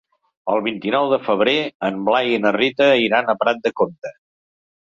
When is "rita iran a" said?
2.57-3.39